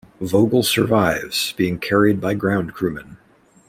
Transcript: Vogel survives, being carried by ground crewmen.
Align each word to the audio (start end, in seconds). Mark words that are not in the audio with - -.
Vogel 0.19 0.63
survives, 0.63 1.51
being 1.57 1.77
carried 1.77 2.19
by 2.19 2.33
ground 2.33 2.73
crewmen. 2.73 3.17